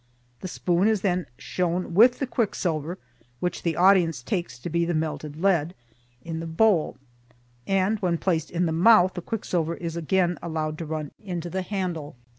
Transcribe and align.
The 0.39 0.47
spoon 0.47 0.87
is 0.87 1.01
then 1.01 1.27
shown 1.37 1.93
with 1.93 2.17
the 2.17 2.25
quicksilver 2.25 2.97
(which 3.39 3.61
the 3.61 3.75
audience 3.75 4.23
takes 4.23 4.57
to 4.57 4.67
be 4.67 4.83
the 4.83 4.95
melted 4.95 5.37
lead) 5.39 5.75
in 6.23 6.39
the 6.39 6.47
bowl, 6.47 6.97
and 7.67 7.99
when 7.99 8.17
placed 8.17 8.49
in 8.49 8.65
the 8.65 8.71
mouth, 8.71 9.13
the 9.13 9.21
quicksilver 9.21 9.75
is 9.75 9.95
again 9.95 10.39
allowed 10.41 10.79
to 10.79 10.87
run 10.87 11.11
into 11.23 11.51
the 11.51 11.61
handle. 11.61 12.15